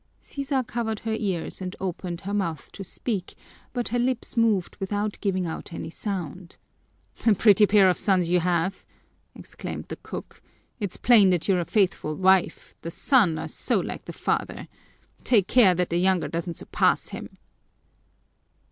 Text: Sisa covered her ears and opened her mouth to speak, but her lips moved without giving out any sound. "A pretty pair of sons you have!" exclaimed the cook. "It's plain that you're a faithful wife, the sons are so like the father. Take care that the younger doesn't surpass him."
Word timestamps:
Sisa 0.19 0.63
covered 0.63 0.97
her 1.01 1.13
ears 1.13 1.61
and 1.61 1.75
opened 1.79 2.21
her 2.21 2.33
mouth 2.33 2.71
to 2.71 2.83
speak, 2.83 3.35
but 3.71 3.89
her 3.89 3.99
lips 3.99 4.35
moved 4.35 4.75
without 4.77 5.15
giving 5.21 5.45
out 5.45 5.73
any 5.73 5.91
sound. 5.91 6.57
"A 7.27 7.35
pretty 7.35 7.67
pair 7.67 7.87
of 7.87 7.99
sons 7.99 8.27
you 8.27 8.39
have!" 8.39 8.83
exclaimed 9.35 9.85
the 9.89 9.97
cook. 9.97 10.41
"It's 10.79 10.97
plain 10.97 11.29
that 11.29 11.47
you're 11.47 11.59
a 11.59 11.65
faithful 11.65 12.15
wife, 12.15 12.73
the 12.81 12.89
sons 12.89 13.37
are 13.37 13.47
so 13.47 13.79
like 13.79 14.05
the 14.05 14.11
father. 14.11 14.67
Take 15.23 15.45
care 15.47 15.75
that 15.75 15.91
the 15.91 15.97
younger 15.99 16.29
doesn't 16.29 16.57
surpass 16.57 17.09
him." 17.09 17.37